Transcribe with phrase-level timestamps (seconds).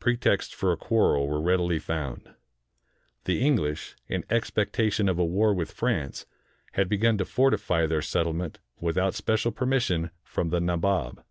[0.00, 2.30] Pretexts for a quarrel were readily found.
[3.26, 6.24] The English, in expectation of a war with France,
[6.72, 11.22] had begun to fortify their settlement without special permission from the Nabob.